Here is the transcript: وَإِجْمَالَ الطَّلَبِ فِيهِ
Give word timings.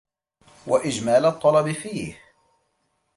وَإِجْمَالَ 0.67 1.25
الطَّلَبِ 1.25 1.67
فِيهِ 1.73 2.17